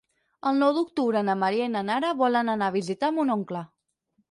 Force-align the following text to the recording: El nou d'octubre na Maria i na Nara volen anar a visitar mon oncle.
El 0.51 0.55
nou 0.61 0.71
d'octubre 0.77 1.21
na 1.27 1.35
Maria 1.43 1.67
i 1.69 1.73
na 1.75 1.85
Nara 1.91 2.15
volen 2.23 2.51
anar 2.57 2.73
a 2.73 2.77
visitar 2.79 3.13
mon 3.21 3.37
oncle. 3.39 3.65